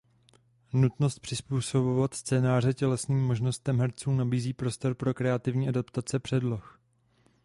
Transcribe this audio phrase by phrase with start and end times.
[0.73, 6.79] Nutnost přizpůsobovat scénáře tělesným možnostem herců nabízí prostor pro kreativní adaptace předloh.